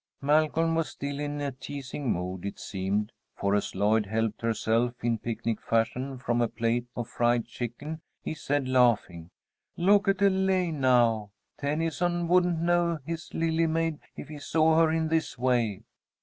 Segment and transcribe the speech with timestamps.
[0.19, 5.19] Malcolm was still in a teasing mood, it seemed, for as Lloyd helped herself in
[5.19, 9.29] picnic fashion from a plate of fried chicken, he said, laughing,
[9.77, 11.29] "Look at Elaine now.
[11.59, 15.83] Tennyson wouldn't know his Lily Maid if he saw her in this way."